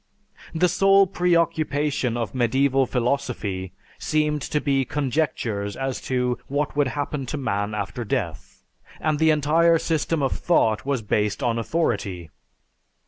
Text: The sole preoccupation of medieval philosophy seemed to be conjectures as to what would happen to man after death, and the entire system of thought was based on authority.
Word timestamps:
The 0.55 0.67
sole 0.67 1.05
preoccupation 1.05 2.17
of 2.17 2.33
medieval 2.33 2.87
philosophy 2.87 3.71
seemed 3.99 4.41
to 4.41 4.59
be 4.59 4.83
conjectures 4.83 5.77
as 5.77 6.01
to 6.09 6.39
what 6.47 6.75
would 6.75 6.87
happen 6.87 7.27
to 7.27 7.37
man 7.37 7.75
after 7.75 8.03
death, 8.03 8.63
and 8.99 9.19
the 9.19 9.29
entire 9.29 9.77
system 9.77 10.23
of 10.23 10.31
thought 10.31 10.87
was 10.87 11.03
based 11.03 11.43
on 11.43 11.59
authority. 11.59 12.31